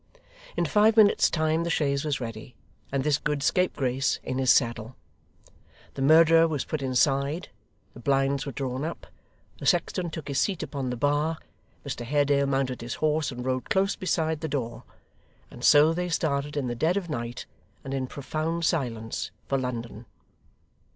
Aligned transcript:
In 0.57 0.65
five 0.65 0.97
minutes' 0.97 1.29
time 1.29 1.63
the 1.63 1.69
chaise 1.69 2.03
was 2.03 2.19
ready, 2.19 2.55
and 2.91 3.03
this 3.03 3.19
good 3.19 3.43
scapegrace 3.43 4.19
in 4.23 4.39
his 4.39 4.49
saddle. 4.51 4.95
The 5.93 6.01
murderer 6.01 6.47
was 6.47 6.65
put 6.65 6.81
inside, 6.81 7.49
the 7.93 7.99
blinds 7.99 8.47
were 8.47 8.51
drawn 8.51 8.83
up, 8.83 9.05
the 9.59 9.67
sexton 9.67 10.09
took 10.09 10.27
his 10.27 10.39
seat 10.39 10.63
upon 10.63 10.89
the 10.89 10.97
bar, 10.97 11.37
Mr 11.85 12.03
Haredale 12.03 12.47
mounted 12.47 12.81
his 12.81 12.95
horse 12.95 13.31
and 13.31 13.45
rode 13.45 13.69
close 13.69 13.95
beside 13.95 14.39
the 14.41 14.47
door; 14.47 14.85
and 15.51 15.63
so 15.63 15.93
they 15.93 16.09
started 16.09 16.57
in 16.57 16.65
the 16.65 16.73
dead 16.73 16.97
of 16.97 17.07
night, 17.07 17.45
and 17.83 17.93
in 17.93 18.07
profound 18.07 18.65
silence, 18.65 19.29
for 19.47 19.59
London. 19.59 20.07